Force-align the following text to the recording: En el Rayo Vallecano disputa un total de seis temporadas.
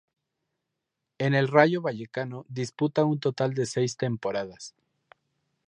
En 1.19 1.35
el 1.35 1.47
Rayo 1.47 1.79
Vallecano 1.83 2.47
disputa 2.49 3.05
un 3.05 3.19
total 3.19 3.53
de 3.53 3.67
seis 3.67 3.97
temporadas. 3.97 4.73